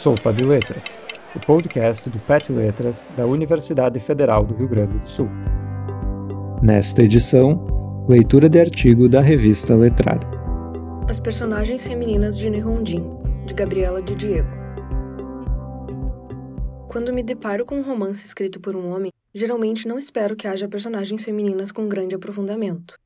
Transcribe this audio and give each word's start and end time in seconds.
Sopa 0.00 0.32
de 0.32 0.44
Letras, 0.44 1.04
o 1.36 1.40
podcast 1.40 2.08
do 2.08 2.18
PET 2.20 2.50
Letras 2.50 3.12
da 3.14 3.26
Universidade 3.26 4.00
Federal 4.00 4.46
do 4.46 4.54
Rio 4.54 4.66
Grande 4.66 4.96
do 4.96 5.06
Sul. 5.06 5.28
Nesta 6.62 7.02
edição, 7.02 8.06
leitura 8.08 8.48
de 8.48 8.58
artigo 8.58 9.10
da 9.10 9.20
revista 9.20 9.74
Letrada. 9.74 10.26
As 11.06 11.20
personagens 11.20 11.86
femininas 11.86 12.38
de 12.38 12.48
Nehondin, 12.48 13.04
de 13.44 13.52
Gabriela 13.52 14.00
de 14.00 14.14
Diego. 14.14 14.48
Quando 16.88 17.12
me 17.12 17.22
deparo 17.22 17.66
com 17.66 17.74
um 17.74 17.82
romance 17.82 18.24
escrito 18.24 18.58
por 18.58 18.74
um 18.74 18.88
homem, 18.88 19.12
geralmente 19.34 19.86
não 19.86 19.98
espero 19.98 20.34
que 20.34 20.48
haja 20.48 20.66
personagens 20.66 21.22
femininas 21.22 21.70
com 21.70 21.86
grande 21.86 22.14
aprofundamento. 22.14 22.98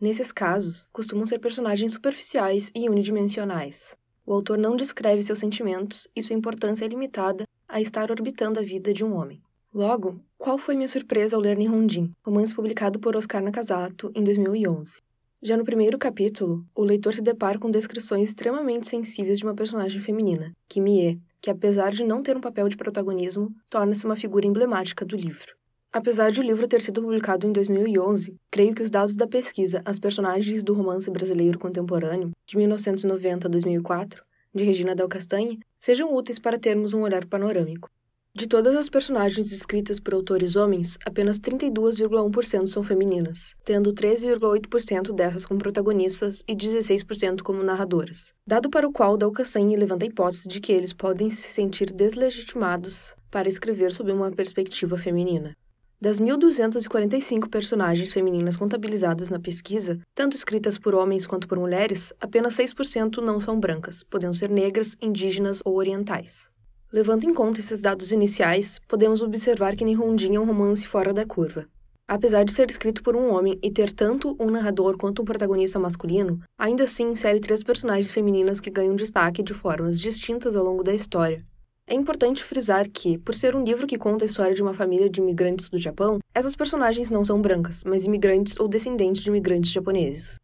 Nesses 0.00 0.32
casos, 0.32 0.88
costumam 0.92 1.24
ser 1.24 1.38
personagens 1.38 1.92
superficiais 1.92 2.72
e 2.74 2.90
unidimensionais. 2.90 3.96
O 4.24 4.32
autor 4.32 4.56
não 4.56 4.76
descreve 4.76 5.22
seus 5.22 5.38
sentimentos 5.38 6.06
e 6.14 6.22
sua 6.22 6.36
importância 6.36 6.84
é 6.84 6.88
limitada 6.88 7.44
a 7.68 7.80
estar 7.80 8.10
orbitando 8.10 8.60
a 8.60 8.62
vida 8.62 8.94
de 8.94 9.04
um 9.04 9.14
homem. 9.14 9.42
Logo, 9.74 10.20
qual 10.38 10.58
foi 10.58 10.76
minha 10.76 10.88
surpresa 10.88 11.34
ao 11.34 11.42
ler 11.42 11.56
Nihonjin, 11.56 12.12
romance 12.24 12.54
publicado 12.54 13.00
por 13.00 13.16
Oscar 13.16 13.42
Nakazato 13.42 14.12
em 14.14 14.22
2011? 14.22 15.00
Já 15.42 15.56
no 15.56 15.64
primeiro 15.64 15.98
capítulo, 15.98 16.64
o 16.74 16.84
leitor 16.84 17.14
se 17.14 17.22
depara 17.22 17.58
com 17.58 17.70
descrições 17.70 18.28
extremamente 18.28 18.86
sensíveis 18.86 19.38
de 19.38 19.44
uma 19.44 19.54
personagem 19.54 20.00
feminina, 20.00 20.52
Kimie, 20.68 21.20
que 21.40 21.50
apesar 21.50 21.90
de 21.90 22.04
não 22.04 22.22
ter 22.22 22.36
um 22.36 22.40
papel 22.40 22.68
de 22.68 22.76
protagonismo, 22.76 23.50
torna-se 23.68 24.04
uma 24.04 24.14
figura 24.14 24.46
emblemática 24.46 25.04
do 25.04 25.16
livro. 25.16 25.56
Apesar 25.94 26.32
de 26.32 26.40
o 26.40 26.42
livro 26.42 26.66
ter 26.66 26.80
sido 26.80 27.02
publicado 27.02 27.46
em 27.46 27.52
2011, 27.52 28.34
creio 28.50 28.74
que 28.74 28.80
os 28.80 28.88
dados 28.88 29.14
da 29.14 29.26
pesquisa 29.26 29.82
As 29.84 29.98
Personagens 29.98 30.62
do 30.62 30.72
Romance 30.72 31.10
Brasileiro 31.10 31.58
Contemporâneo, 31.58 32.30
de 32.46 32.56
1990 32.56 33.46
a 33.46 33.50
2004, 33.50 34.24
de 34.54 34.64
Regina 34.64 34.94
Del 34.94 35.06
Castanhe, 35.06 35.60
sejam 35.78 36.14
úteis 36.14 36.38
para 36.38 36.58
termos 36.58 36.94
um 36.94 37.02
olhar 37.02 37.26
panorâmico. 37.26 37.90
De 38.34 38.46
todas 38.46 38.74
as 38.74 38.88
personagens 38.88 39.52
escritas 39.52 40.00
por 40.00 40.14
autores 40.14 40.56
homens, 40.56 40.96
apenas 41.04 41.38
32,1% 41.38 42.68
são 42.68 42.82
femininas, 42.82 43.54
tendo 43.62 43.92
13,8% 43.92 45.14
dessas 45.14 45.44
como 45.44 45.60
protagonistas 45.60 46.42
e 46.48 46.56
16% 46.56 47.42
como 47.42 47.62
narradoras. 47.62 48.32
Dado 48.46 48.70
para 48.70 48.88
o 48.88 48.92
qual 48.92 49.18
Del 49.18 49.30
Castanhe 49.30 49.76
levanta 49.76 50.06
a 50.06 50.08
hipótese 50.08 50.48
de 50.48 50.58
que 50.58 50.72
eles 50.72 50.94
podem 50.94 51.28
se 51.28 51.48
sentir 51.48 51.92
deslegitimados 51.92 53.14
para 53.30 53.50
escrever 53.50 53.92
sob 53.92 54.10
uma 54.10 54.30
perspectiva 54.30 54.96
feminina. 54.96 55.54
Das 56.02 56.20
1.245 56.20 57.48
personagens 57.48 58.12
femininas 58.12 58.56
contabilizadas 58.56 59.28
na 59.28 59.38
pesquisa, 59.38 60.00
tanto 60.16 60.36
escritas 60.36 60.76
por 60.76 60.96
homens 60.96 61.28
quanto 61.28 61.46
por 61.46 61.56
mulheres, 61.56 62.12
apenas 62.20 62.56
6% 62.56 63.18
não 63.18 63.38
são 63.38 63.60
brancas, 63.60 64.02
podendo 64.02 64.34
ser 64.34 64.50
negras, 64.50 64.96
indígenas 65.00 65.62
ou 65.64 65.76
orientais. 65.76 66.50
Levando 66.92 67.22
em 67.22 67.32
conta 67.32 67.60
esses 67.60 67.80
dados 67.80 68.10
iniciais, 68.10 68.80
podemos 68.88 69.22
observar 69.22 69.76
que 69.76 69.84
Nihondin 69.84 70.34
é 70.34 70.40
um 70.40 70.44
romance 70.44 70.84
fora 70.88 71.12
da 71.12 71.24
curva. 71.24 71.68
Apesar 72.08 72.42
de 72.42 72.50
ser 72.50 72.68
escrito 72.68 73.00
por 73.00 73.14
um 73.14 73.32
homem 73.32 73.56
e 73.62 73.70
ter 73.70 73.92
tanto 73.92 74.36
um 74.40 74.50
narrador 74.50 74.98
quanto 74.98 75.22
um 75.22 75.24
protagonista 75.24 75.78
masculino, 75.78 76.40
ainda 76.58 76.82
assim 76.82 77.12
insere 77.12 77.38
três 77.38 77.62
personagens 77.62 78.10
femininas 78.10 78.58
que 78.58 78.72
ganham 78.72 78.96
destaque 78.96 79.40
de 79.40 79.54
formas 79.54 80.00
distintas 80.00 80.56
ao 80.56 80.64
longo 80.64 80.82
da 80.82 80.92
história, 80.92 81.46
é 81.92 81.94
importante 81.94 82.42
frisar 82.42 82.88
que, 82.88 83.18
por 83.18 83.34
ser 83.34 83.54
um 83.54 83.62
livro 83.62 83.86
que 83.86 83.98
conta 83.98 84.24
a 84.24 84.26
história 84.26 84.54
de 84.54 84.62
uma 84.62 84.72
família 84.72 85.10
de 85.10 85.20
imigrantes 85.20 85.68
do 85.68 85.78
Japão, 85.78 86.20
essas 86.34 86.56
personagens 86.56 87.10
não 87.10 87.22
são 87.22 87.38
brancas, 87.38 87.84
mas 87.84 88.06
imigrantes 88.06 88.54
ou 88.58 88.66
descendentes 88.66 89.22
de 89.22 89.28
imigrantes 89.28 89.70
japoneses. 89.70 90.36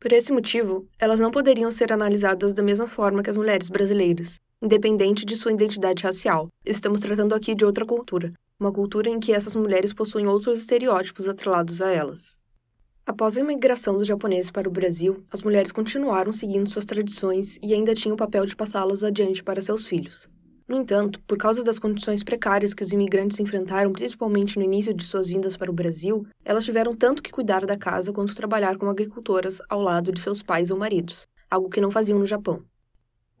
Por 0.00 0.12
esse 0.12 0.32
motivo, 0.32 0.84
elas 0.98 1.20
não 1.20 1.30
poderiam 1.30 1.70
ser 1.70 1.92
analisadas 1.92 2.52
da 2.52 2.60
mesma 2.60 2.88
forma 2.88 3.22
que 3.22 3.30
as 3.30 3.36
mulheres 3.36 3.68
brasileiras, 3.68 4.40
independente 4.60 5.24
de 5.24 5.36
sua 5.36 5.52
identidade 5.52 6.02
racial. 6.02 6.48
Estamos 6.64 7.00
tratando 7.00 7.36
aqui 7.36 7.54
de 7.54 7.64
outra 7.64 7.86
cultura, 7.86 8.32
uma 8.58 8.72
cultura 8.72 9.08
em 9.08 9.20
que 9.20 9.32
essas 9.32 9.54
mulheres 9.54 9.94
possuem 9.94 10.26
outros 10.26 10.58
estereótipos 10.58 11.28
atrelados 11.28 11.80
a 11.80 11.88
elas. 11.88 12.36
Após 13.06 13.36
a 13.36 13.40
imigração 13.40 13.96
dos 13.96 14.08
japoneses 14.08 14.50
para 14.50 14.68
o 14.68 14.72
Brasil, 14.72 15.24
as 15.30 15.40
mulheres 15.40 15.70
continuaram 15.70 16.32
seguindo 16.32 16.68
suas 16.68 16.84
tradições 16.84 17.60
e 17.62 17.72
ainda 17.72 17.94
tinham 17.94 18.14
o 18.14 18.18
papel 18.18 18.44
de 18.44 18.56
passá-las 18.56 19.04
adiante 19.04 19.44
para 19.44 19.62
seus 19.62 19.86
filhos. 19.86 20.28
No 20.68 20.76
entanto, 20.76 21.20
por 21.20 21.38
causa 21.38 21.62
das 21.62 21.78
condições 21.78 22.24
precárias 22.24 22.74
que 22.74 22.82
os 22.82 22.90
imigrantes 22.90 23.38
enfrentaram, 23.38 23.92
principalmente 23.92 24.58
no 24.58 24.64
início 24.64 24.92
de 24.92 25.04
suas 25.04 25.28
vindas 25.28 25.56
para 25.56 25.70
o 25.70 25.74
Brasil, 25.74 26.26
elas 26.44 26.64
tiveram 26.64 26.92
tanto 26.94 27.22
que 27.22 27.30
cuidar 27.30 27.64
da 27.64 27.76
casa 27.76 28.12
quanto 28.12 28.34
trabalhar 28.34 28.76
como 28.76 28.90
agricultoras 28.90 29.62
ao 29.68 29.80
lado 29.80 30.10
de 30.10 30.20
seus 30.20 30.42
pais 30.42 30.70
ou 30.70 30.76
maridos, 30.76 31.28
algo 31.48 31.70
que 31.70 31.80
não 31.80 31.90
faziam 31.90 32.18
no 32.18 32.26
Japão. 32.26 32.64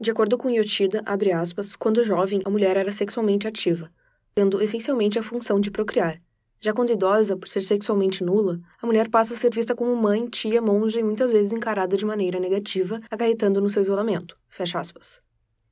De 0.00 0.10
acordo 0.10 0.38
com 0.38 0.48
Yoshida, 0.48 1.02
aspas, 1.34 1.74
quando 1.74 2.04
jovem, 2.04 2.40
a 2.44 2.50
mulher 2.50 2.76
era 2.76 2.92
sexualmente 2.92 3.48
ativa, 3.48 3.90
tendo 4.32 4.62
essencialmente 4.62 5.18
a 5.18 5.22
função 5.22 5.58
de 5.58 5.70
procriar. 5.70 6.22
Já 6.60 6.72
quando 6.72 6.92
idosa, 6.92 7.36
por 7.36 7.48
ser 7.48 7.62
sexualmente 7.62 8.22
nula, 8.22 8.60
a 8.80 8.86
mulher 8.86 9.08
passa 9.08 9.34
a 9.34 9.36
ser 9.36 9.52
vista 9.52 9.74
como 9.74 9.96
mãe, 9.96 10.28
tia, 10.28 10.62
monja 10.62 11.00
e 11.00 11.02
muitas 11.02 11.32
vezes 11.32 11.52
encarada 11.52 11.96
de 11.96 12.04
maneira 12.04 12.38
negativa, 12.38 13.00
acarretando 13.10 13.60
no 13.60 13.68
seu 13.68 13.82
isolamento. 13.82 14.38
Fecha 14.48 14.78
aspas. 14.78 15.25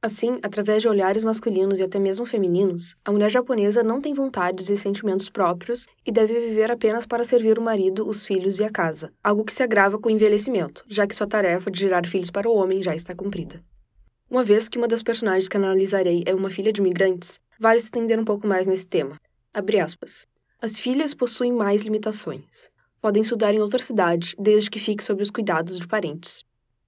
Assim, 0.05 0.39
através 0.43 0.83
de 0.83 0.89
olhares 0.89 1.25
masculinos 1.25 1.79
e 1.79 1.83
até 1.83 1.99
mesmo 1.99 2.27
femininos, 2.27 2.95
a 3.03 3.11
mulher 3.11 3.31
japonesa 3.31 3.83
não 3.83 4.03
tem 4.03 4.13
vontades 4.13 4.69
e 4.69 4.77
sentimentos 4.77 5.31
próprios 5.31 5.87
e 6.05 6.13
deve 6.13 6.39
viver 6.41 6.71
apenas 6.71 7.07
para 7.07 7.25
servir 7.25 7.59
o 7.59 7.63
marido, 7.63 8.07
os 8.07 8.27
filhos 8.27 8.59
e 8.59 8.65
a 8.65 8.71
casa, 8.71 9.11
algo 9.25 9.43
que 9.43 9.55
se 9.55 9.63
agrava 9.63 9.99
com 9.99 10.11
o 10.11 10.13
envelhecimento, 10.13 10.85
já 10.87 11.07
que 11.07 11.15
sua 11.15 11.27
tarefa 11.27 11.71
de 11.71 11.81
gerar 11.81 12.07
filhos 12.07 12.31
para 12.31 12.47
o 12.47 12.55
homem 12.55 12.83
já 12.83 12.95
está 12.95 13.15
cumprida. 13.15 13.65
Uma 14.29 14.45
vez 14.45 14.69
que 14.69 14.77
uma 14.77 14.87
das 14.87 15.03
personagens 15.03 15.49
que 15.49 15.57
analisarei 15.57 16.23
é 16.27 16.35
uma 16.35 16.51
filha 16.51 16.71
de 16.71 16.83
imigrantes, 16.83 17.41
vale 17.59 17.81
se 17.81 17.87
estender 17.87 18.21
um 18.21 18.27
pouco 18.27 18.47
mais 18.47 18.67
nesse 18.67 18.87
tema. 18.87 19.19
Abre 19.55 19.81
aspas. 19.81 20.27
As 20.61 20.79
filhas 20.79 21.15
possuem 21.15 21.51
mais 21.51 21.81
limitações. 21.81 22.69
Podem 23.01 23.23
estudar 23.23 23.55
em 23.55 23.61
outra 23.63 23.83
cidade, 23.83 24.35
desde 24.39 24.69
que 24.69 24.79
fique 24.79 25.03
sob 25.03 25.23
os 25.23 25.31
cuidados 25.31 25.79
de 25.79 25.89
parentes. 25.89 26.45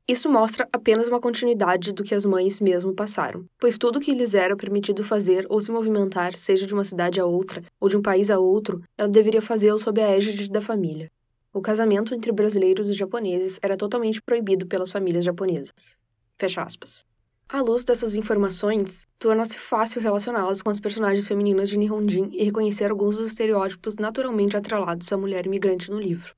Isso 0.09 0.31
mostra 0.31 0.69
apenas 0.73 1.09
uma 1.09 1.19
continuidade 1.19 1.93
do 1.93 2.05
que 2.05 2.15
as 2.15 2.25
mães 2.25 2.61
mesmo 2.61 2.95
passaram, 2.95 3.45
pois 3.59 3.77
tudo 3.77 3.99
que 3.99 4.15
lhes 4.15 4.37
era 4.37 4.57
permitido 4.57 5.03
fazer 5.03 5.45
ou 5.49 5.61
se 5.61 5.69
movimentar, 5.69 6.33
seja 6.35 6.65
de 6.65 6.73
uma 6.73 6.85
cidade 6.85 7.19
a 7.19 7.27
outra 7.27 7.61
ou 7.81 7.89
de 7.89 7.97
um 7.97 8.03
país 8.03 8.31
a 8.31 8.39
outro, 8.39 8.81
ela 8.97 9.09
deveria 9.09 9.43
fazê-lo 9.43 9.81
sob 9.81 10.01
a 10.01 10.17
égide 10.17 10.49
da 10.49 10.63
família. 10.63 11.11
O 11.53 11.61
casamento 11.61 12.15
entre 12.15 12.31
brasileiros 12.31 12.89
e 12.89 12.93
japoneses 12.93 13.59
era 13.61 13.77
totalmente 13.77 14.23
proibido 14.23 14.65
pelas 14.65 14.93
famílias 14.93 15.25
japonesas. 15.25 15.99
Fecha 16.39 16.63
aspas. 16.63 17.05
À 17.49 17.61
luz 17.61 17.85
dessas 17.85 18.15
informações, 18.15 19.09
torna-se 19.19 19.59
fácil 19.59 20.01
relacioná-las 20.01 20.63
com 20.63 20.71
as 20.71 20.79
personagens 20.79 21.27
femininas 21.27 21.69
de 21.69 21.79
Nihonjin 21.79 22.29
e 22.33 22.45
reconhecer 22.45 22.93
alguns 22.93 23.17
dos 23.17 23.31
estereótipos 23.31 23.97
naturalmente 23.97 24.57
atrelados 24.57 25.13
à 25.13 25.17
mulher 25.17 25.47
imigrante 25.47 25.91
no 25.91 25.99
livro. 25.99 26.33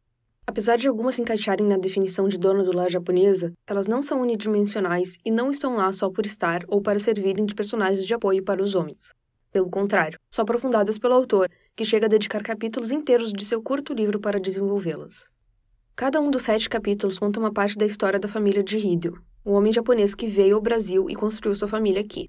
Apesar 0.58 0.76
de 0.76 0.88
algumas 0.88 1.14
se 1.14 1.22
encaixarem 1.22 1.64
na 1.64 1.76
definição 1.76 2.28
de 2.28 2.36
dona 2.36 2.64
do 2.64 2.74
lar 2.74 2.91
japonesa, 2.91 3.52
elas 3.64 3.86
não 3.86 4.02
são 4.02 4.20
unidimensionais 4.20 5.16
e 5.24 5.30
não 5.30 5.52
estão 5.52 5.76
lá 5.76 5.92
só 5.92 6.10
por 6.10 6.26
estar 6.26 6.64
ou 6.66 6.82
para 6.82 6.98
servirem 6.98 7.46
de 7.46 7.54
personagens 7.54 8.04
de 8.04 8.12
apoio 8.12 8.42
para 8.42 8.60
os 8.60 8.74
homens. 8.74 9.14
Pelo 9.52 9.70
contrário, 9.70 10.19
são 10.28 10.42
aprofundadas 10.42 10.98
pelo 10.98 11.14
autor, 11.14 11.48
que 11.76 11.84
chega 11.84 12.06
a 12.06 12.08
dedicar 12.08 12.42
capítulos 12.42 12.91
inteiros 12.91 13.32
de 13.32 13.44
seu 13.44 13.62
curto 13.62 13.94
livro 13.94 14.19
para 14.19 14.41
desenvolvê-las. 14.41 15.28
Cada 15.94 16.20
um 16.20 16.28
dos 16.28 16.42
sete 16.42 16.69
capítulos 16.69 17.20
conta 17.20 17.38
uma 17.38 17.52
parte 17.52 17.78
da 17.78 17.86
história 17.86 18.19
da 18.19 18.26
família 18.26 18.64
de 18.64 18.78
Hideo, 18.78 19.16
um 19.46 19.52
homem 19.52 19.72
japonês 19.72 20.12
que 20.12 20.26
veio 20.26 20.56
ao 20.56 20.60
Brasil 20.60 21.08
e 21.08 21.14
construiu 21.14 21.54
sua 21.54 21.69
família 21.69 22.00
aqui. 22.00 22.28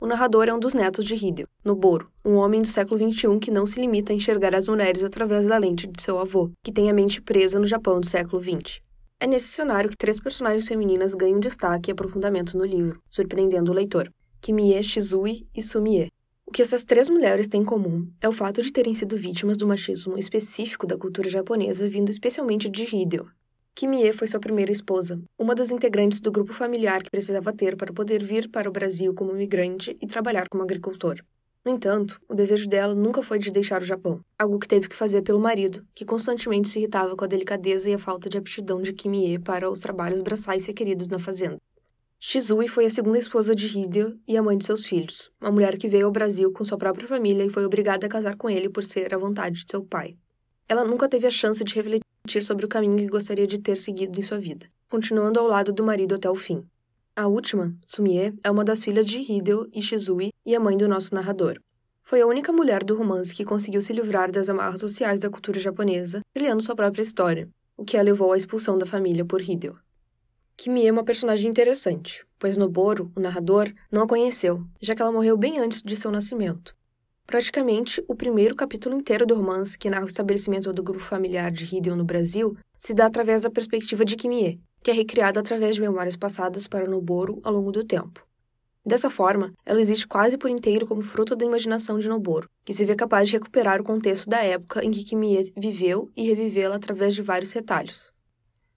O 0.00 0.06
narrador 0.06 0.46
é 0.46 0.54
um 0.54 0.60
dos 0.60 0.74
netos 0.74 1.04
de 1.04 1.16
Hideo, 1.16 1.48
Noboro, 1.64 2.08
um 2.24 2.36
homem 2.36 2.62
do 2.62 2.68
século 2.68 3.12
XXI 3.12 3.36
que 3.40 3.50
não 3.50 3.66
se 3.66 3.80
limita 3.80 4.12
a 4.12 4.14
enxergar 4.14 4.54
as 4.54 4.68
mulheres 4.68 5.02
através 5.02 5.46
da 5.48 5.58
lente 5.58 5.88
de 5.88 6.00
seu 6.00 6.20
avô, 6.20 6.52
que 6.62 6.70
tem 6.70 6.88
a 6.88 6.94
mente 6.94 7.20
presa 7.20 7.58
no 7.58 7.66
Japão 7.66 7.98
do 7.98 8.06
século 8.06 8.40
XX. 8.40 8.80
É 9.18 9.26
nesse 9.26 9.48
cenário 9.48 9.90
que 9.90 9.96
três 9.96 10.20
personagens 10.20 10.68
femininas 10.68 11.14
ganham 11.14 11.40
destaque 11.40 11.90
e 11.90 11.92
aprofundamento 11.92 12.56
no 12.56 12.64
livro, 12.64 13.02
surpreendendo 13.10 13.72
o 13.72 13.74
leitor: 13.74 14.08
Kimie, 14.40 14.80
Shizui 14.84 15.48
e 15.52 15.60
Sumie. 15.60 16.12
O 16.46 16.52
que 16.52 16.62
essas 16.62 16.84
três 16.84 17.10
mulheres 17.10 17.48
têm 17.48 17.62
em 17.62 17.64
comum 17.64 18.08
é 18.20 18.28
o 18.28 18.32
fato 18.32 18.62
de 18.62 18.72
terem 18.72 18.94
sido 18.94 19.16
vítimas 19.16 19.56
do 19.56 19.66
machismo 19.66 20.16
específico 20.16 20.86
da 20.86 20.96
cultura 20.96 21.28
japonesa 21.28 21.88
vindo 21.88 22.08
especialmente 22.08 22.68
de 22.68 22.84
Hideo, 22.84 23.28
Kimie 23.78 24.12
foi 24.12 24.26
sua 24.26 24.40
primeira 24.40 24.72
esposa, 24.72 25.22
uma 25.38 25.54
das 25.54 25.70
integrantes 25.70 26.20
do 26.20 26.32
grupo 26.32 26.52
familiar 26.52 27.00
que 27.00 27.12
precisava 27.12 27.52
ter 27.52 27.76
para 27.76 27.92
poder 27.92 28.24
vir 28.24 28.50
para 28.50 28.68
o 28.68 28.72
Brasil 28.72 29.14
como 29.14 29.32
migrante 29.32 29.96
e 30.02 30.06
trabalhar 30.08 30.48
como 30.48 30.64
agricultor. 30.64 31.22
No 31.64 31.70
entanto, 31.70 32.20
o 32.28 32.34
desejo 32.34 32.68
dela 32.68 32.92
nunca 32.92 33.22
foi 33.22 33.38
de 33.38 33.52
deixar 33.52 33.80
o 33.80 33.84
Japão, 33.84 34.20
algo 34.36 34.58
que 34.58 34.66
teve 34.66 34.88
que 34.88 34.96
fazer 34.96 35.22
pelo 35.22 35.38
marido, 35.38 35.86
que 35.94 36.04
constantemente 36.04 36.68
se 36.68 36.80
irritava 36.80 37.14
com 37.14 37.24
a 37.24 37.28
delicadeza 37.28 37.88
e 37.88 37.94
a 37.94 38.00
falta 38.00 38.28
de 38.28 38.36
aptidão 38.36 38.82
de 38.82 38.92
Kimie 38.92 39.38
para 39.38 39.70
os 39.70 39.78
trabalhos 39.78 40.22
braçais 40.22 40.66
requeridos 40.66 41.06
na 41.06 41.20
fazenda. 41.20 41.58
Shizui 42.18 42.66
foi 42.66 42.84
a 42.84 42.90
segunda 42.90 43.20
esposa 43.20 43.54
de 43.54 43.68
Hideo 43.78 44.18
e 44.26 44.36
a 44.36 44.42
mãe 44.42 44.58
de 44.58 44.64
seus 44.64 44.84
filhos, 44.84 45.30
uma 45.40 45.52
mulher 45.52 45.76
que 45.76 45.86
veio 45.86 46.06
ao 46.06 46.10
Brasil 46.10 46.52
com 46.52 46.64
sua 46.64 46.78
própria 46.78 47.06
família 47.06 47.44
e 47.44 47.48
foi 47.48 47.64
obrigada 47.64 48.06
a 48.06 48.10
casar 48.10 48.36
com 48.36 48.50
ele 48.50 48.68
por 48.68 48.82
ser 48.82 49.14
a 49.14 49.18
vontade 49.18 49.62
de 49.62 49.70
seu 49.70 49.84
pai. 49.84 50.16
Ela 50.68 50.84
nunca 50.84 51.08
teve 51.08 51.28
a 51.28 51.30
chance 51.30 51.62
de 51.62 51.74
refletir 51.76 52.08
sobre 52.44 52.64
o 52.64 52.68
caminho 52.68 52.96
que 52.96 53.06
gostaria 53.06 53.46
de 53.46 53.58
ter 53.58 53.76
seguido 53.76 54.18
em 54.18 54.22
sua 54.22 54.38
vida, 54.38 54.66
continuando 54.88 55.40
ao 55.40 55.46
lado 55.46 55.72
do 55.72 55.82
marido 55.82 56.14
até 56.14 56.28
o 56.28 56.34
fim. 56.34 56.64
A 57.16 57.26
última, 57.26 57.74
Sumie, 57.86 58.34
é 58.44 58.50
uma 58.50 58.64
das 58.64 58.84
filhas 58.84 59.04
de 59.04 59.18
Hideo 59.18 59.68
e 59.72 59.82
Shizui 59.82 60.30
e 60.46 60.54
a 60.54 60.60
mãe 60.60 60.76
do 60.76 60.86
nosso 60.86 61.14
narrador. 61.14 61.58
Foi 62.02 62.20
a 62.20 62.26
única 62.26 62.52
mulher 62.52 62.84
do 62.84 62.96
romance 62.96 63.34
que 63.34 63.44
conseguiu 63.44 63.80
se 63.82 63.92
livrar 63.92 64.30
das 64.30 64.48
amarras 64.48 64.80
sociais 64.80 65.20
da 65.20 65.28
cultura 65.28 65.58
japonesa, 65.58 66.20
criando 66.32 66.62
sua 66.62 66.76
própria 66.76 67.02
história, 67.02 67.48
o 67.76 67.84
que 67.84 67.96
a 67.96 68.02
levou 68.02 68.32
à 68.32 68.36
expulsão 68.36 68.78
da 68.78 68.86
família 68.86 69.24
por 69.24 69.42
Hideo. 69.42 69.78
Kimie 70.56 70.86
é 70.86 70.92
uma 70.92 71.04
personagem 71.04 71.50
interessante, 71.50 72.24
pois 72.38 72.56
Noboro, 72.56 73.12
o 73.16 73.20
narrador, 73.20 73.72
não 73.90 74.02
a 74.02 74.08
conheceu, 74.08 74.64
já 74.80 74.94
que 74.94 75.02
ela 75.02 75.12
morreu 75.12 75.36
bem 75.36 75.58
antes 75.58 75.82
de 75.82 75.96
seu 75.96 76.10
nascimento. 76.10 76.74
Praticamente, 77.30 78.02
o 78.08 78.14
primeiro 78.14 78.56
capítulo 78.56 78.96
inteiro 78.96 79.26
do 79.26 79.34
romance, 79.34 79.76
que 79.76 79.90
narra 79.90 80.04
o 80.04 80.08
estabelecimento 80.08 80.72
do 80.72 80.82
grupo 80.82 81.04
familiar 81.04 81.50
de 81.50 81.66
Hideo 81.66 81.94
no 81.94 82.02
Brasil, 82.02 82.56
se 82.78 82.94
dá 82.94 83.04
através 83.04 83.42
da 83.42 83.50
perspectiva 83.50 84.02
de 84.02 84.16
Kimie, 84.16 84.58
que 84.82 84.90
é 84.90 84.94
recriada 84.94 85.38
através 85.38 85.74
de 85.74 85.82
memórias 85.82 86.16
passadas 86.16 86.66
para 86.66 86.88
Noboro 86.88 87.38
ao 87.44 87.52
longo 87.52 87.70
do 87.70 87.84
tempo. 87.84 88.26
Dessa 88.82 89.10
forma, 89.10 89.52
ela 89.66 89.78
existe 89.78 90.08
quase 90.08 90.38
por 90.38 90.48
inteiro 90.48 90.86
como 90.86 91.02
fruto 91.02 91.36
da 91.36 91.44
imaginação 91.44 91.98
de 91.98 92.08
Noboro, 92.08 92.48
que 92.64 92.72
se 92.72 92.86
vê 92.86 92.96
capaz 92.96 93.28
de 93.28 93.34
recuperar 93.34 93.78
o 93.78 93.84
contexto 93.84 94.26
da 94.26 94.42
época 94.42 94.82
em 94.82 94.90
que 94.90 95.04
Kimie 95.04 95.52
viveu 95.54 96.10
e 96.16 96.26
revivê-la 96.26 96.76
através 96.76 97.14
de 97.14 97.20
vários 97.20 97.52
retalhos. 97.52 98.10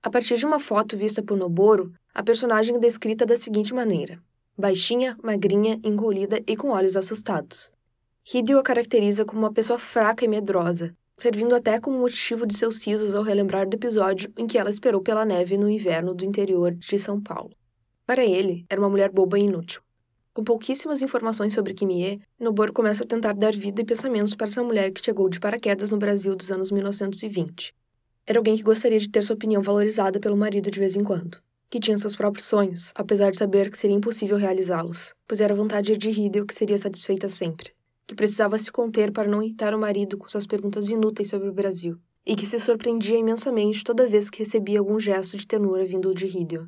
A 0.03 0.09
partir 0.09 0.36
de 0.36 0.45
uma 0.45 0.59
foto 0.59 0.98
vista 0.98 1.24
por 1.24 1.38
Noboro, 1.38 1.94
a 2.13 2.21
personagem 2.21 2.75
é 2.75 2.80
descrita 2.80 3.25
da 3.25 3.38
seguinte 3.38 3.74
maneira: 3.74 4.21
baixinha, 4.57 5.18
magrinha, 5.24 5.80
encolhida 5.86 6.44
e 6.45 6.57
com 6.57 6.71
olhos 6.71 6.98
assustados. 6.98 7.71
Hideo 8.23 8.59
a 8.59 8.63
caracteriza 8.63 9.25
como 9.25 9.41
uma 9.41 9.51
pessoa 9.51 9.79
fraca 9.79 10.23
e 10.23 10.27
medrosa, 10.27 10.95
servindo 11.18 11.56
até 11.56 11.79
como 11.79 12.00
motivo 12.00 12.45
de 12.45 12.56
seus 12.56 12.81
risos 12.85 13.15
ao 13.15 13.23
relembrar 13.23 13.68
do 13.68 13.73
episódio 13.73 14.31
em 14.38 14.45
que 14.45 14.59
ela 14.59 14.69
esperou 14.69 15.01
pela 15.01 15.25
neve 15.25 15.57
no 15.57 15.68
inverno 15.68 16.13
do 16.13 16.23
interior 16.23 16.71
de 16.71 17.00
São 17.00 17.19
Paulo. 17.19 17.51
Para 18.06 18.23
ele, 18.23 18.63
era 18.69 18.79
uma 18.79 18.89
mulher 18.89 19.09
boba 19.12 19.39
e 19.39 19.44
inútil. 19.44 19.81
Com 20.33 20.44
pouquíssimas 20.44 21.01
informações 21.01 21.53
sobre 21.53 21.73
Kimie, 21.73 22.21
Noboro 22.39 22.71
começa 22.71 23.03
a 23.03 23.07
tentar 23.07 23.33
dar 23.33 23.53
vida 23.53 23.81
e 23.81 23.85
pensamentos 23.85 24.35
para 24.35 24.47
essa 24.47 24.63
mulher 24.63 24.91
que 24.91 25.03
chegou 25.03 25.27
de 25.27 25.39
paraquedas 25.39 25.89
no 25.89 25.97
Brasil 25.97 26.35
dos 26.35 26.51
anos 26.51 26.71
1920. 26.71 27.74
Era 28.25 28.39
alguém 28.39 28.56
que 28.56 28.63
gostaria 28.63 29.00
de 29.00 29.09
ter 29.09 29.24
sua 29.24 29.35
opinião 29.35 29.63
valorizada 29.63 30.19
pelo 30.19 30.38
marido 30.38 30.69
de 30.69 30.79
vez 30.79 30.95
em 30.95 31.03
quando, 31.03 31.39
que 31.69 31.79
tinha 31.79 31.97
seus 31.97 32.15
próprios 32.15 32.45
sonhos, 32.45 32.94
apesar 32.95 33.31
de 33.31 33.38
saber 33.38 33.71
que 33.71 33.77
seria 33.77 33.95
impossível 33.95 34.38
realizá-los, 34.38 35.15
pois 35.27 35.41
era 35.41 35.53
a 35.53 35.57
vontade 35.57 35.97
de 35.97 36.12
Hideo 36.12 36.45
que 36.45 36.53
seria 36.53 36.77
satisfeita 36.77 37.27
sempre 37.27 37.74
que 38.12 38.16
precisava 38.16 38.58
se 38.58 38.69
conter 38.69 39.10
para 39.10 39.30
não 39.30 39.42
irritar 39.42 39.74
o 39.74 39.80
marido 39.80 40.18
com 40.18 40.28
suas 40.28 40.46
perguntas 40.46 40.90
inúteis 40.90 41.30
sobre 41.30 41.48
o 41.48 41.54
Brasil, 41.54 41.98
e 42.25 42.36
que 42.36 42.46
se 42.46 42.60
surpreendia 42.60 43.18
imensamente 43.18 43.86
toda 43.86 44.06
vez 44.06 44.30
que 44.30 44.40
recebia 44.40 44.80
algum 44.80 45.00
gesto 45.00 45.38
de 45.38 45.48
ternura 45.48 45.86
vindo 45.86 46.13
de 46.13 46.25
Hideo. 46.25 46.68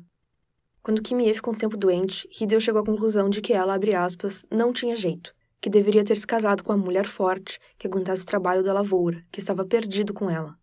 Quando 0.82 1.02
Kimie 1.02 1.34
ficou 1.34 1.52
um 1.52 1.56
tempo 1.56 1.76
doente, 1.76 2.26
Hideo 2.40 2.62
chegou 2.62 2.80
à 2.80 2.84
conclusão 2.86 3.28
de 3.28 3.42
que 3.42 3.52
ela, 3.52 3.78
aspas, 4.02 4.46
não 4.50 4.72
tinha 4.72 4.96
jeito, 4.96 5.34
que 5.60 5.68
deveria 5.68 6.02
ter 6.02 6.16
se 6.16 6.26
casado 6.26 6.64
com 6.64 6.72
uma 6.72 6.82
mulher 6.82 7.04
forte 7.04 7.60
que 7.76 7.86
aguentasse 7.86 8.22
o 8.22 8.26
trabalho 8.26 8.64
da 8.64 8.72
lavoura, 8.72 9.22
que 9.30 9.38
estava 9.38 9.66
perdido 9.66 10.14
com 10.14 10.30
ela. 10.30 10.56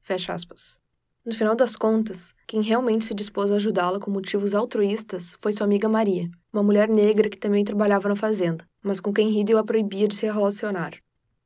No 1.24 1.36
final 1.36 1.56
das 1.56 1.76
contas, 1.76 2.34
quem 2.48 2.64
realmente 2.64 3.06
se 3.06 3.14
dispôs 3.14 3.52
a 3.52 3.58
ajudá-la 3.58 4.00
com 4.00 4.10
motivos 4.10 4.56
altruístas 4.56 5.36
foi 5.40 5.54
sua 5.54 5.66
amiga 5.66 5.88
Maria, 5.88 6.28
uma 6.52 6.64
mulher 6.64 6.90
negra 6.90 7.30
que 7.30 7.38
também 7.38 7.64
trabalhava 7.64 8.10
na 8.10 8.16
fazenda, 8.16 8.66
mas 8.84 9.00
com 9.00 9.14
quem 9.14 9.40
Hideo 9.40 9.58
a 9.58 9.64
proibia 9.64 10.08
de 10.08 10.16
se 10.16 10.26
relacionar. 10.26 10.98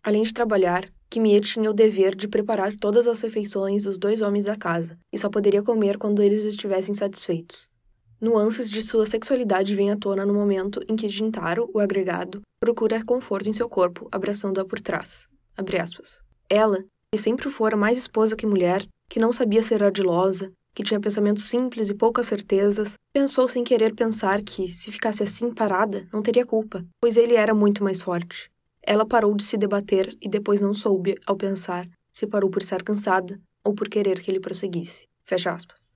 Além 0.03 0.23
de 0.23 0.33
trabalhar, 0.33 0.89
Kimie 1.09 1.39
tinha 1.41 1.69
o 1.69 1.73
dever 1.73 2.15
de 2.15 2.27
preparar 2.27 2.75
todas 2.75 3.07
as 3.07 3.21
refeições 3.21 3.83
dos 3.83 3.97
dois 3.97 4.21
homens 4.21 4.45
da 4.45 4.55
casa 4.55 4.97
e 5.11 5.17
só 5.17 5.29
poderia 5.29 5.63
comer 5.63 5.97
quando 5.97 6.21
eles 6.21 6.43
estivessem 6.43 6.93
satisfeitos. 6.93 7.69
Nuances 8.21 8.69
de 8.69 8.81
sua 8.81 9.05
sexualidade 9.05 9.75
vêm 9.75 9.91
à 9.91 9.97
tona 9.97 10.25
no 10.25 10.33
momento 10.33 10.79
em 10.87 10.95
que 10.95 11.09
Jintaro, 11.09 11.69
o 11.73 11.79
agregado, 11.79 12.41
procura 12.59 13.03
conforto 13.03 13.49
em 13.49 13.53
seu 13.53 13.67
corpo, 13.67 14.07
abraçando-a 14.11 14.65
por 14.65 14.79
trás. 14.79 15.27
Ela, 16.49 16.83
que 17.11 17.19
sempre 17.19 17.49
fora 17.49 17.75
mais 17.75 17.97
esposa 17.97 18.35
que 18.35 18.45
mulher, 18.45 18.85
que 19.09 19.19
não 19.19 19.33
sabia 19.33 19.61
ser 19.61 19.83
ardilosa, 19.83 20.51
que 20.75 20.83
tinha 20.83 20.99
pensamentos 20.99 21.45
simples 21.45 21.89
e 21.89 21.95
poucas 21.95 22.27
certezas, 22.27 22.95
pensou 23.13 23.47
sem 23.47 23.63
querer 23.63 23.95
pensar 23.95 24.43
que, 24.43 24.67
se 24.67 24.91
ficasse 24.91 25.23
assim 25.23 25.49
parada, 25.53 26.05
não 26.11 26.21
teria 26.21 26.45
culpa, 26.45 26.85
pois 26.99 27.15
ele 27.15 27.33
era 27.33 27.55
muito 27.55 27.81
mais 27.81 28.01
forte. 28.01 28.51
Ela 28.83 29.05
parou 29.05 29.33
de 29.33 29.43
se 29.43 29.57
debater 29.57 30.15
e 30.21 30.27
depois 30.27 30.59
não 30.59 30.73
soube, 30.73 31.15
ao 31.25 31.37
pensar, 31.37 31.87
se 32.11 32.27
parou 32.27 32.49
por 32.49 32.61
estar 32.61 32.83
cansada 32.83 33.39
ou 33.63 33.73
por 33.73 33.87
querer 33.87 34.19
que 34.19 34.29
ele 34.29 34.41
prosseguisse. 34.41 35.07
Fecha 35.23 35.51
aspas. 35.51 35.95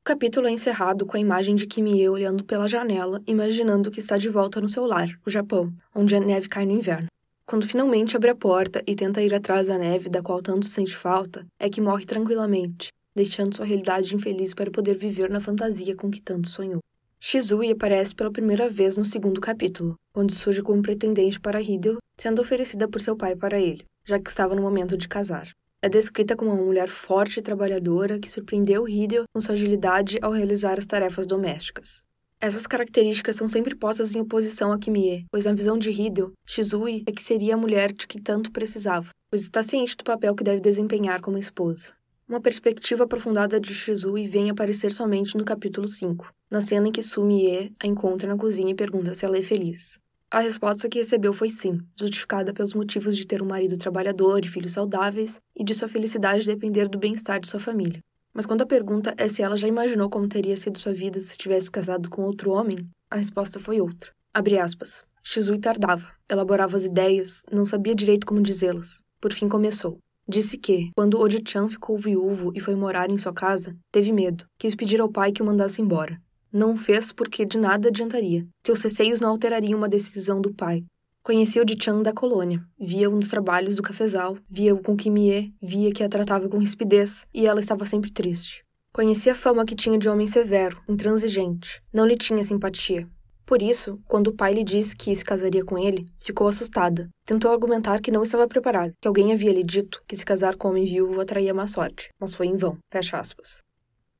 O 0.00 0.04
capítulo 0.04 0.48
é 0.48 0.50
encerrado 0.50 1.06
com 1.06 1.16
a 1.16 1.20
imagem 1.20 1.54
de 1.54 1.66
Kimie 1.66 2.08
olhando 2.08 2.44
pela 2.44 2.68
janela, 2.68 3.22
imaginando 3.26 3.90
que 3.90 4.00
está 4.00 4.18
de 4.18 4.28
volta 4.28 4.60
no 4.60 4.68
seu 4.68 4.84
lar, 4.84 5.08
o 5.24 5.30
Japão, 5.30 5.72
onde 5.94 6.16
a 6.16 6.20
neve 6.20 6.48
cai 6.48 6.66
no 6.66 6.72
inverno. 6.72 7.06
Quando 7.46 7.66
finalmente 7.66 8.16
abre 8.16 8.30
a 8.30 8.34
porta 8.34 8.82
e 8.86 8.96
tenta 8.96 9.22
ir 9.22 9.32
atrás 9.32 9.68
da 9.68 9.78
neve 9.78 10.08
da 10.08 10.20
qual 10.20 10.42
tanto 10.42 10.66
sente 10.66 10.96
falta, 10.96 11.46
é 11.60 11.70
que 11.70 11.80
morre 11.80 12.04
tranquilamente, 12.04 12.90
deixando 13.16 13.56
sua 13.56 13.64
realidade 13.64 14.14
infeliz 14.14 14.52
para 14.52 14.70
poder 14.70 14.96
viver 14.96 15.30
na 15.30 15.40
fantasia 15.40 15.96
com 15.96 16.10
que 16.10 16.20
tanto 16.20 16.48
sonhou. 16.48 16.80
Shizui 17.18 17.72
aparece 17.72 18.14
pela 18.14 18.30
primeira 18.30 18.68
vez 18.68 18.98
no 18.98 19.04
segundo 19.04 19.40
capítulo, 19.40 19.96
onde 20.14 20.34
surge 20.34 20.62
como 20.62 20.82
pretendente 20.82 21.40
para 21.40 21.62
Hideo, 21.62 21.96
sendo 22.20 22.42
oferecida 22.42 22.86
por 22.86 23.00
seu 23.00 23.16
pai 23.16 23.34
para 23.34 23.58
ele, 23.58 23.84
já 24.04 24.20
que 24.20 24.28
estava 24.28 24.54
no 24.54 24.60
momento 24.60 24.96
de 24.96 25.08
casar. 25.08 25.50
É 25.80 25.88
descrita 25.88 26.36
como 26.36 26.52
uma 26.52 26.62
mulher 26.62 26.88
forte 26.88 27.40
e 27.40 27.42
trabalhadora 27.42 28.18
que 28.18 28.30
surpreendeu 28.30 28.86
Hideo 28.86 29.24
com 29.34 29.40
sua 29.40 29.54
agilidade 29.54 30.18
ao 30.20 30.30
realizar 30.30 30.78
as 30.78 30.86
tarefas 30.86 31.26
domésticas. 31.26 32.04
Essas 32.38 32.66
características 32.66 33.36
são 33.36 33.48
sempre 33.48 33.74
postas 33.74 34.14
em 34.14 34.20
oposição 34.20 34.70
a 34.70 34.78
Kimie, 34.78 35.24
pois 35.30 35.46
na 35.46 35.54
visão 35.54 35.78
de 35.78 35.90
Hideo, 35.90 36.32
Shizui 36.46 37.02
é 37.06 37.12
que 37.12 37.22
seria 37.22 37.54
a 37.54 37.58
mulher 37.58 37.92
de 37.92 38.06
que 38.06 38.20
tanto 38.20 38.52
precisava, 38.52 39.08
pois 39.30 39.40
está 39.40 39.62
ciente 39.62 39.96
do 39.96 40.04
papel 40.04 40.34
que 40.34 40.44
deve 40.44 40.60
desempenhar 40.60 41.22
como 41.22 41.38
esposa. 41.38 41.95
Uma 42.28 42.40
perspectiva 42.40 43.04
aprofundada 43.04 43.60
de 43.60 43.72
Shizui 43.72 44.26
vem 44.26 44.50
aparecer 44.50 44.90
somente 44.90 45.36
no 45.36 45.44
capítulo 45.44 45.86
5, 45.86 46.34
na 46.50 46.60
cena 46.60 46.88
em 46.88 46.90
que 46.90 47.00
Sumie 47.00 47.72
a 47.80 47.86
encontra 47.86 48.28
na 48.28 48.36
cozinha 48.36 48.72
e 48.72 48.74
pergunta 48.74 49.14
se 49.14 49.24
ela 49.24 49.38
é 49.38 49.42
feliz. 49.42 50.00
A 50.28 50.40
resposta 50.40 50.88
que 50.88 50.98
recebeu 50.98 51.32
foi 51.32 51.50
sim, 51.50 51.78
justificada 51.94 52.52
pelos 52.52 52.74
motivos 52.74 53.16
de 53.16 53.24
ter 53.24 53.40
um 53.40 53.46
marido 53.46 53.76
trabalhador 53.76 54.44
e 54.44 54.48
filhos 54.48 54.72
saudáveis 54.72 55.38
e 55.54 55.62
de 55.62 55.72
sua 55.72 55.86
felicidade 55.86 56.44
depender 56.44 56.88
do 56.88 56.98
bem-estar 56.98 57.38
de 57.38 57.46
sua 57.46 57.60
família. 57.60 58.00
Mas 58.34 58.44
quando 58.44 58.62
a 58.62 58.66
pergunta 58.66 59.14
é 59.16 59.28
se 59.28 59.40
ela 59.40 59.56
já 59.56 59.68
imaginou 59.68 60.10
como 60.10 60.28
teria 60.28 60.56
sido 60.56 60.80
sua 60.80 60.92
vida 60.92 61.20
se 61.20 61.38
tivesse 61.38 61.70
casado 61.70 62.10
com 62.10 62.22
outro 62.22 62.50
homem, 62.50 62.76
a 63.08 63.14
resposta 63.14 63.60
foi 63.60 63.80
outra. 63.80 64.10
Abre 64.34 64.58
aspas. 64.58 65.04
Shizui 65.22 65.60
tardava, 65.60 66.10
elaborava 66.28 66.76
as 66.76 66.82
ideias, 66.82 67.44
não 67.52 67.64
sabia 67.64 67.94
direito 67.94 68.26
como 68.26 68.42
dizê-las. 68.42 69.00
Por 69.20 69.32
fim 69.32 69.48
começou. 69.48 70.00
Disse 70.28 70.58
que, 70.58 70.90
quando 70.96 71.20
Oji-chan 71.20 71.68
ficou 71.68 71.96
viúvo 71.96 72.52
e 72.54 72.60
foi 72.60 72.74
morar 72.74 73.10
em 73.10 73.18
sua 73.18 73.32
casa, 73.32 73.76
teve 73.92 74.12
medo, 74.12 74.44
quis 74.58 74.74
pedir 74.74 75.00
ao 75.00 75.10
pai 75.10 75.32
que 75.32 75.42
o 75.42 75.44
mandasse 75.46 75.80
embora. 75.80 76.20
Não 76.52 76.72
o 76.72 76.76
fez 76.76 77.12
porque 77.12 77.44
de 77.44 77.58
nada 77.58 77.88
adiantaria. 77.88 78.46
Seus 78.64 78.80
receios 78.80 79.20
não 79.20 79.30
alterariam 79.30 79.78
uma 79.78 79.88
decisão 79.88 80.40
do 80.40 80.52
pai, 80.52 80.84
Conhecia 81.26 81.60
o 81.60 81.64
de 81.64 81.76
Chan 81.76 82.02
da 82.02 82.12
colônia, 82.12 82.64
via-o 82.78 83.16
nos 83.16 83.28
trabalhos 83.28 83.74
do 83.74 83.82
cafezal, 83.82 84.38
via-o 84.48 84.80
com 84.80 84.96
Kimie, 84.96 85.52
via 85.60 85.90
que 85.90 86.04
a 86.04 86.08
tratava 86.08 86.48
com 86.48 86.56
rispidez, 86.56 87.26
e 87.34 87.48
ela 87.48 87.58
estava 87.58 87.84
sempre 87.84 88.12
triste. 88.12 88.64
Conhecia 88.92 89.32
a 89.32 89.34
fama 89.34 89.64
que 89.64 89.74
tinha 89.74 89.98
de 89.98 90.08
homem 90.08 90.28
severo, 90.28 90.80
intransigente. 90.88 91.82
Não 91.92 92.06
lhe 92.06 92.16
tinha 92.16 92.44
simpatia. 92.44 93.08
Por 93.46 93.62
isso, 93.62 94.00
quando 94.08 94.26
o 94.26 94.34
pai 94.34 94.52
lhe 94.52 94.64
disse 94.64 94.96
que 94.96 95.14
se 95.14 95.24
casaria 95.24 95.64
com 95.64 95.78
ele, 95.78 96.04
ficou 96.20 96.48
assustada. 96.48 97.08
Tentou 97.24 97.52
argumentar 97.52 98.00
que 98.00 98.10
não 98.10 98.24
estava 98.24 98.48
preparada, 98.48 98.92
que 99.00 99.06
alguém 99.06 99.32
havia 99.32 99.52
lhe 99.52 99.62
dito 99.62 100.02
que 100.08 100.16
se 100.16 100.24
casar 100.24 100.56
com 100.56 100.68
homem 100.68 100.84
viúvo 100.84 101.20
atraía 101.20 101.54
má 101.54 101.68
sorte, 101.68 102.08
mas 102.18 102.34
foi 102.34 102.48
em 102.48 102.56
vão. 102.56 102.76
Fecha 102.92 103.18
aspas. 103.18 103.62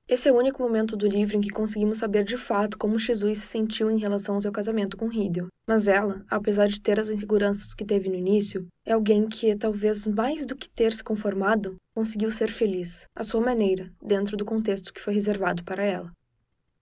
Esse 0.09 0.29
é 0.29 0.33
o 0.33 0.37
único 0.37 0.63
momento 0.63 0.97
do 0.97 1.09
livro 1.09 1.37
em 1.37 1.41
que 1.41 1.51
conseguimos 1.51 1.99
saber 1.99 2.23
de 2.23 2.39
fato 2.39 2.79
como 2.79 2.97
Shizui 2.97 3.35
se 3.35 3.49
sentiu 3.49 3.91
em 3.91 3.99
relação 3.99 4.37
ao 4.37 4.41
seu 4.41 4.53
casamento 4.53 4.97
com 4.97 5.13
Hideo. 5.13 5.49
Mas 5.67 5.89
ela, 5.89 6.25
apesar 6.31 6.69
de 6.69 6.81
ter 6.81 7.01
as 7.01 7.11
inseguranças 7.11 7.75
que 7.75 7.85
teve 7.85 8.09
no 8.09 8.15
início, 8.15 8.65
é 8.87 8.93
alguém 8.93 9.27
que, 9.27 9.57
talvez 9.57 10.07
mais 10.07 10.47
do 10.47 10.55
que 10.55 10.71
ter 10.71 10.93
se 10.93 11.03
conformado, 11.03 11.75
conseguiu 11.93 12.31
ser 12.31 12.49
feliz, 12.49 13.07
à 13.17 13.25
sua 13.25 13.41
maneira, 13.41 13.93
dentro 14.01 14.37
do 14.37 14.45
contexto 14.45 14.93
que 14.93 15.01
foi 15.01 15.13
reservado 15.13 15.65
para 15.65 15.83
ela. 15.85 16.13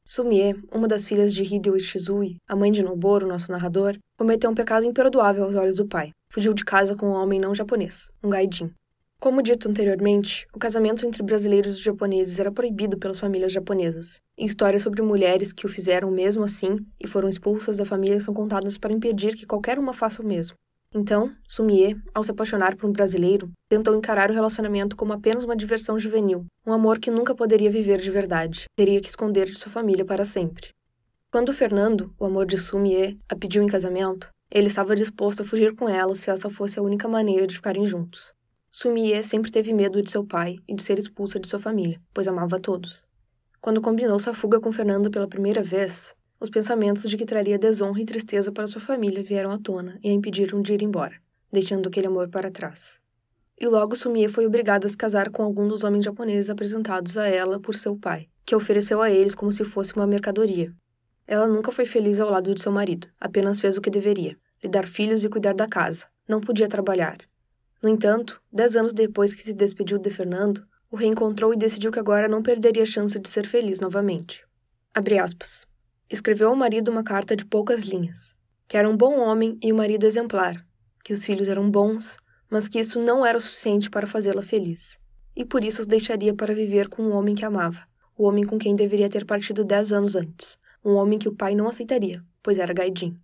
Sumie, 0.07 0.55
uma 0.71 0.87
das 0.87 1.09
filhas 1.09 1.33
de 1.33 1.43
Hideo 1.43 1.75
e 1.75 1.81
Shizui, 1.81 2.37
a 2.47 2.55
mãe 2.55 2.71
de 2.71 2.83
Noboro, 2.83 3.27
nosso 3.27 3.51
narrador, 3.51 3.97
cometeu 4.19 4.51
um 4.51 4.55
pecado 4.55 4.85
imperdoável 4.85 5.45
aos 5.45 5.55
olhos 5.55 5.77
do 5.77 5.89
pai. 5.89 6.11
Fugiu 6.29 6.53
de 6.53 6.63
casa 6.63 6.95
com 6.95 7.07
um 7.07 7.15
homem 7.15 7.41
não 7.41 7.55
japonês, 7.55 8.11
um 8.23 8.29
gaijin. 8.29 8.71
Como 9.19 9.43
dito 9.43 9.67
anteriormente, 9.67 10.47
o 10.55 10.59
casamento 10.59 11.07
entre 11.07 11.23
brasileiros 11.23 11.79
e 11.79 11.83
japoneses 11.83 12.39
era 12.39 12.53
proibido 12.53 12.99
pelas 12.99 13.19
famílias 13.19 13.51
japonesas. 13.51 14.21
E 14.37 14.45
histórias 14.45 14.83
sobre 14.83 15.01
mulheres 15.01 15.55
que 15.55 15.65
o 15.65 15.71
fizeram 15.71 16.11
mesmo 16.11 16.45
assim 16.45 16.77
e 17.01 17.09
foram 17.09 17.27
expulsas 17.27 17.79
da 17.79 17.87
família 17.87 18.21
são 18.21 18.35
contadas 18.35 18.77
para 18.77 18.93
impedir 18.93 19.35
que 19.35 19.47
qualquer 19.47 19.79
uma 19.79 19.95
faça 19.95 20.21
o 20.21 20.27
mesmo. 20.27 20.55
Então, 20.97 21.35
Sumie, 21.45 21.97
ao 22.15 22.23
se 22.23 22.31
apaixonar 22.31 22.77
por 22.77 22.89
um 22.89 22.93
brasileiro, 22.93 23.51
tentou 23.69 23.97
encarar 23.97 24.31
o 24.31 24.33
relacionamento 24.33 24.95
como 24.95 25.13
apenas 25.13 25.43
uma 25.43 25.57
diversão 25.57 25.99
juvenil, 25.99 26.47
um 26.65 26.73
amor 26.73 27.01
que 27.01 27.11
nunca 27.11 27.35
poderia 27.35 27.69
viver 27.69 28.01
de 28.01 28.13
verdade, 28.13 28.67
teria 28.77 29.01
que 29.01 29.09
esconder 29.09 29.47
de 29.47 29.57
sua 29.57 29.73
família 29.73 30.05
para 30.05 30.25
sempre. 30.25 30.69
Quando 31.33 31.53
Fernando, 31.53 32.15
o 32.17 32.25
amor 32.25 32.47
de 32.47 32.57
Sumie, 32.57 33.19
a 33.29 33.35
pediu 33.35 33.61
em 33.61 33.67
casamento, 33.67 34.29
ele 34.49 34.69
estava 34.69 34.95
disposto 34.95 35.43
a 35.43 35.45
fugir 35.45 35.75
com 35.75 35.89
ela 35.89 36.15
se 36.15 36.31
essa 36.31 36.49
fosse 36.49 36.79
a 36.79 36.83
única 36.83 37.09
maneira 37.09 37.45
de 37.45 37.57
ficarem 37.57 37.85
juntos. 37.89 38.33
Sumie 38.71 39.21
sempre 39.25 39.51
teve 39.51 39.73
medo 39.73 40.01
de 40.01 40.09
seu 40.09 40.25
pai 40.25 40.59
e 40.69 40.77
de 40.77 40.83
ser 40.83 40.97
expulsa 40.97 41.41
de 41.41 41.49
sua 41.49 41.59
família, 41.59 42.01
pois 42.13 42.29
amava 42.29 42.55
a 42.55 42.61
todos. 42.61 43.05
Quando 43.61 43.81
combinou 43.81 44.21
sua 44.21 44.33
fuga 44.33 44.61
com 44.61 44.71
Fernando 44.71 45.11
pela 45.11 45.27
primeira 45.27 45.61
vez, 45.61 46.15
os 46.45 46.51
pensamentos 46.51 47.09
de 47.09 47.17
que 47.17 47.25
traria 47.25 47.59
desonra 47.59 48.01
e 48.01 48.05
tristeza 48.05 48.53
para 48.53 48.67
sua 48.67 48.81
família 48.81 49.23
vieram 49.23 49.51
à 49.51 49.59
tona 49.59 49.99
e 50.03 50.11
a 50.11 50.13
impediram 50.13 50.61
de 50.61 50.75
ir 50.75 50.83
embora, 50.83 51.15
deixando 51.51 51.89
aquele 51.89 52.07
amor 52.07 52.29
para 52.29 52.51
trás. 52.51 53.01
E 53.59 53.67
logo 53.67 53.97
Sumie 53.97 54.29
foi 54.29 54.47
obrigada 54.47 54.87
a 54.87 54.91
se 54.91 54.97
casar 54.97 55.31
com 55.31 55.43
algum 55.43 55.67
dos 55.67 55.85
homens 55.85 56.05
japoneses 56.05 56.51
apresentados 56.51 57.17
a 57.17 57.27
ela 57.27 57.59
por 57.59 57.75
seu 57.77 57.97
pai, 57.97 58.29
que 58.45 58.55
ofereceu 58.55 59.01
a 59.01 59.11
eles 59.11 59.35
como 59.35 59.51
se 59.51 59.65
fosse 59.65 59.95
uma 59.95 60.07
mercadoria. 60.07 60.71
Ela 61.27 61.49
nunca 61.49 61.73
foi 61.73 61.87
feliz 61.87 62.21
ao 62.21 62.31
lado 62.31 62.55
de 62.55 62.61
seu 62.61 62.71
marido, 62.71 63.09
apenas 63.19 63.59
fez 63.59 63.79
o 63.79 63.81
que 63.81 63.89
deveria: 63.89 64.37
lhe 64.63 64.69
dar 64.69 64.87
filhos 64.87 65.25
e 65.25 65.31
cuidar 65.31 65.55
da 65.55 65.67
casa. 65.67 66.07
Não 66.29 66.43
podia 66.43 66.69
trabalhar. 66.69 67.19
No 67.83 67.89
entanto, 67.89 68.43
dez 68.53 68.77
anos 68.77 68.93
depois 68.93 69.33
que 69.33 69.43
se 69.43 69.55
despediu 69.55 69.99
de 69.99 70.11
Fernando, 70.11 70.63
o 70.91 70.97
reencontrou 70.97 71.55
e 71.55 71.57
decidiu 71.57 71.91
que 71.91 71.99
agora 71.99 72.29
não 72.29 72.43
perderia 72.43 72.83
a 72.83 72.87
chance 72.87 73.19
de 73.19 73.29
ser 73.31 73.47
feliz 73.47 73.81
novamente. 73.81 74.45
Abre 74.93 75.19
aspas. 75.19 75.67
Escreveu 76.15 76.51
ao 76.51 76.55
marido 76.55 76.93
uma 76.93 77.03
carta 77.03 77.35
de 77.35 77.45
poucas 77.45 77.81
linhas, 77.81 78.37
que 78.69 78.77
era 78.77 78.89
um 78.89 78.97
bom 78.97 79.19
homem 79.19 79.59
e 79.61 79.73
um 79.73 79.77
marido 79.77 80.07
exemplar, 80.07 80.65
que 81.03 81.13
os 81.13 81.25
filhos 81.25 81.49
eram 81.49 81.69
bons, 81.69 82.19
mas 82.49 82.69
que 82.69 82.79
isso 82.79 83.03
não 83.03 83.27
era 83.27 83.37
o 83.37 83.41
suficiente 83.41 83.91
para 83.91 84.07
fazê-la 84.07 84.41
feliz, 84.41 84.97
e 85.37 85.45
por 85.45 85.65
isso 85.65 85.81
os 85.81 85.89
deixaria 85.89 86.33
para 86.33 86.55
viver 86.55 86.89
com 86.89 87.03
um 87.03 87.13
homem 87.13 87.35
que 87.35 87.45
amava, 87.45 87.81
o 88.17 88.29
homem 88.29 88.47
com 88.47 88.57
quem 88.57 88.77
deveria 88.77 89.11
ter 89.11 89.27
partido 89.27 89.65
dez 89.65 89.91
anos 89.93 90.15
antes, 90.15 90.57
um 90.85 90.93
homem 90.93 91.19
que 91.19 91.29
o 91.29 91.35
pai 91.35 91.57
não 91.57 91.67
aceitaria, 91.67 92.23
pois 92.41 92.61
era 92.61 92.73
gaidin. 92.73 93.19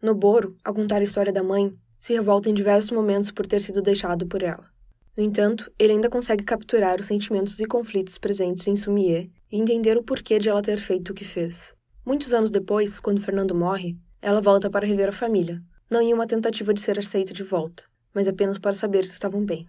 Noboro, 0.00 0.56
ao 0.64 0.72
contar 0.72 1.00
a 1.00 1.04
história 1.04 1.32
da 1.32 1.42
mãe, 1.42 1.76
se 1.98 2.12
revolta 2.12 2.48
em 2.48 2.54
diversos 2.54 2.92
momentos 2.92 3.32
por 3.32 3.44
ter 3.44 3.60
sido 3.60 3.82
deixado 3.82 4.24
por 4.24 4.44
ela. 4.44 4.70
No 5.16 5.24
entanto, 5.24 5.68
ele 5.76 5.94
ainda 5.94 6.08
consegue 6.08 6.44
capturar 6.44 7.00
os 7.00 7.06
sentimentos 7.06 7.58
e 7.58 7.66
conflitos 7.66 8.18
presentes 8.18 8.68
em 8.68 8.76
Sumie 8.76 9.32
e 9.50 9.58
entender 9.58 9.96
o 9.96 10.04
porquê 10.04 10.38
de 10.38 10.48
ela 10.48 10.62
ter 10.62 10.78
feito 10.78 11.10
o 11.10 11.14
que 11.14 11.24
fez. 11.24 11.76
Muitos 12.08 12.32
anos 12.32 12.50
depois, 12.50 12.98
quando 12.98 13.20
Fernando 13.20 13.54
morre, 13.54 13.94
ela 14.22 14.40
volta 14.40 14.70
para 14.70 14.86
rever 14.86 15.10
a 15.10 15.12
família, 15.12 15.62
não 15.90 16.00
em 16.00 16.14
uma 16.14 16.26
tentativa 16.26 16.72
de 16.72 16.80
ser 16.80 16.98
aceita 16.98 17.34
de 17.34 17.42
volta, 17.42 17.84
mas 18.14 18.26
apenas 18.26 18.56
para 18.56 18.72
saber 18.72 19.04
se 19.04 19.12
estavam 19.12 19.44
bem. 19.44 19.68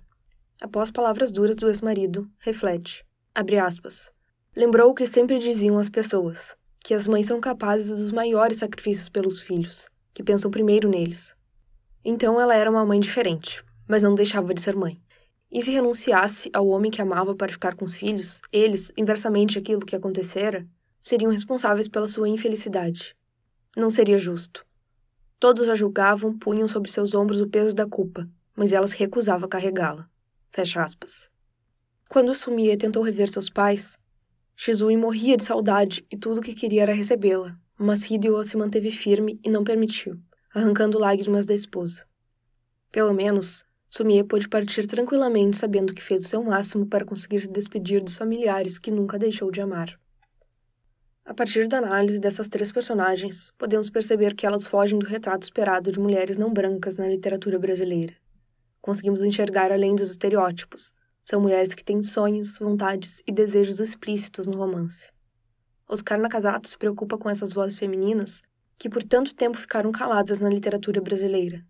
Após 0.62 0.90
palavras 0.90 1.34
duras 1.34 1.58
do 1.58 1.68
ex-marido, 1.68 2.32
reflete. 2.40 3.06
Abre 3.36 3.60
aspas. 3.60 4.10
Lembrou 4.56 4.90
o 4.90 4.94
que 4.94 5.06
sempre 5.06 5.38
diziam 5.38 5.78
as 5.78 5.90
pessoas, 5.90 6.56
que 6.80 6.94
as 6.94 7.08
mães 7.08 7.28
são 7.28 7.42
capazes 7.42 8.00
dos 8.00 8.14
maiores 8.14 8.60
sacrifícios 8.60 9.10
pelos 9.10 9.42
filhos, 9.42 9.90
que 10.14 10.24
pensam 10.24 10.50
primeiro 10.50 10.88
neles. 10.88 11.36
Então 12.06 12.40
ela 12.40 12.56
era 12.56 12.72
uma 12.72 12.86
mãe 12.86 13.02
diferente, 13.02 13.62
mas 13.86 14.02
não 14.02 14.16
deixava 14.16 14.54
de 14.54 14.62
ser 14.62 14.78
mãe. 14.78 14.98
E 15.52 15.62
se 15.62 15.72
renunciasse 15.72 16.50
ao 16.54 16.70
homem 16.70 16.90
que 16.90 17.02
amava 17.02 17.36
para 17.36 17.52
ficar 17.52 17.76
com 17.76 17.84
os 17.84 17.98
filhos, 17.98 18.40
eles, 18.54 18.94
inversamente 18.96 19.60
aquilo 19.60 19.86
que 19.86 19.94
acontecera, 19.94 20.66
seriam 21.02 21.32
responsáveis 21.32 21.88
pela 21.88 22.08
sua 22.08 22.28
infelicidade. 22.30 23.16
Não 23.76 23.90
seria 23.90 24.20
justo. 24.20 24.66
Todos 25.40 25.70
a 25.70 25.76
julgavam, 25.76 26.38
punham 26.38 26.68
sobre 26.68 26.92
seus 26.92 27.14
ombros 27.14 27.40
o 27.40 27.48
peso 27.48 27.74
da 27.74 27.88
culpa, 27.88 28.30
mas 28.56 28.74
ela 28.74 28.88
se 28.88 28.98
recusava 28.98 29.46
a 29.46 29.50
carregá-la. 29.50 30.10
Fecha 30.52 30.84
aspas. 30.84 31.30
Quando 32.10 32.34
Sumie 32.34 32.76
tentou 32.76 33.04
rever 33.04 33.30
seus 33.30 33.50
pais, 33.50 33.98
Shizui 34.56 34.98
morria 34.98 35.38
de 35.38 35.44
saudade 35.44 36.06
e 36.12 36.18
tudo 36.18 36.40
o 36.40 36.44
que 36.44 36.54
queria 36.54 36.82
era 36.82 36.94
recebê-la, 36.94 37.58
mas 37.78 38.10
Hideo 38.12 38.44
se 38.44 38.58
manteve 38.58 38.92
firme 38.92 39.40
e 39.42 39.50
não 39.50 39.64
permitiu, 39.64 40.20
arrancando 40.54 41.00
lágrimas 41.00 41.46
da 41.46 41.54
esposa. 41.54 42.06
Pelo 42.92 43.14
menos, 43.14 43.64
Sumie 43.90 44.24
pôde 44.24 44.50
partir 44.50 44.88
tranquilamente 44.88 45.56
sabendo 45.56 45.94
que 45.94 46.04
fez 46.04 46.26
o 46.26 46.28
seu 46.28 46.44
máximo 46.44 46.86
para 46.86 47.06
conseguir 47.06 47.40
se 47.40 47.48
despedir 47.48 48.04
dos 48.04 48.18
familiares 48.18 48.78
que 48.78 48.92
nunca 48.92 49.18
deixou 49.18 49.50
de 49.50 49.62
amar. 49.62 49.98
A 51.30 51.34
partir 51.36 51.68
da 51.68 51.78
análise 51.78 52.20
dessas 52.20 52.50
três 52.50 52.72
personagens, 52.72 53.54
podemos 53.56 53.88
perceber 53.88 54.34
que 54.34 54.48
elas 54.48 54.66
fogem 54.66 54.98
do 54.98 55.06
retrato 55.06 55.44
esperado 55.44 55.92
de 55.92 56.00
mulheres 56.00 56.38
não 56.38 56.52
brancas 56.52 56.98
na 56.98 57.08
literatura 57.08 57.60
brasileira. 57.60 58.16
Conseguimos 58.82 59.22
enxergar 59.22 59.72
além 59.72 59.96
dos 59.96 60.10
estereótipos. 60.10 60.92
São 61.24 61.40
mulheres 61.40 61.76
que 61.76 61.84
têm 61.84 62.02
sonhos, 62.02 62.58
vontades 62.58 63.22
e 63.28 63.32
desejos 63.32 63.80
explícitos 63.80 64.48
no 64.48 64.58
romance. 64.58 65.12
Oscar 65.88 66.20
Nakazato 66.20 66.68
se 66.68 66.76
preocupa 66.76 67.16
com 67.16 67.30
essas 67.30 67.54
vozes 67.54 67.78
femininas 67.78 68.42
que 68.76 68.90
por 68.90 69.04
tanto 69.04 69.36
tempo 69.36 69.56
ficaram 69.56 69.92
caladas 69.92 70.40
na 70.40 70.50
literatura 70.50 71.00
brasileira. 71.00 71.64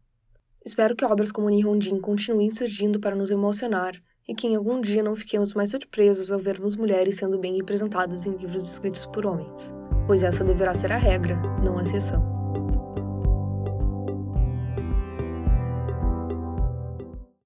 Espero 0.66 0.96
que 0.96 1.04
obras 1.04 1.34
como 1.34 1.50
Nihonjin 1.50 2.00
continuem 2.00 2.50
surgindo 2.50 2.98
para 2.98 3.14
nos 3.14 3.30
emocionar 3.30 4.02
e 4.30 4.36
que 4.36 4.46
em 4.46 4.56
algum 4.56 4.80
dia 4.80 5.02
não 5.02 5.16
fiquemos 5.16 5.56
mais 5.56 5.72
surpresos 5.72 6.32
ao 6.32 6.38
vermos 6.38 6.76
mulheres 6.76 7.18
sendo 7.18 7.40
bem 7.40 7.56
representadas 7.58 8.28
em 8.28 8.38
livros 8.38 8.72
escritos 8.72 9.08
por 9.08 9.26
homens, 9.26 9.74
pois 10.06 10.22
essa 10.22 10.44
deverá 10.44 10.76
ser 10.76 10.92
a 10.92 10.98
regra, 10.98 11.36
não 11.64 11.80
a 11.80 11.82
exceção. 11.82 12.39